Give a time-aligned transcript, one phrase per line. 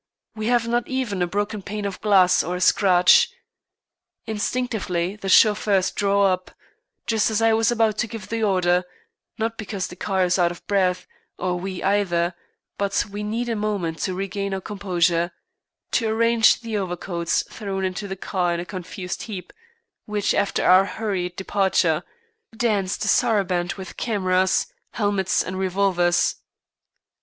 [0.35, 3.29] We have not even a broken pane of glass or a scratch.
[4.25, 6.49] Instinctively the chauffeurs draw up,
[7.05, 8.83] just as I was about to give the order,
[9.37, 11.05] not because the car is out of breath,
[11.37, 12.33] or we either,
[12.79, 15.33] but we need a moment to regain our composure,
[15.91, 19.53] to arrange the overcoats thrown into the car in a confused heap,
[20.07, 22.01] which, after our hurried departure,
[22.57, 26.37] danced a saraband with cameras, helmets, and revolvers.